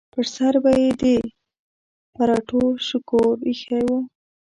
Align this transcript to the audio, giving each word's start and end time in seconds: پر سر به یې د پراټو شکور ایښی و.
پر 0.13 0.25
سر 0.35 0.53
به 0.63 0.71
یې 0.81 0.89
د 1.01 1.03
پراټو 2.15 2.63
شکور 2.87 3.35
ایښی 3.49 3.81
و. 3.87 3.91